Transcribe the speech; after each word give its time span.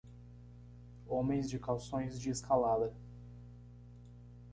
Homens 1.05 1.47
de 1.51 1.59
calções 1.59 2.19
de 2.19 2.31
escalada. 2.31 2.91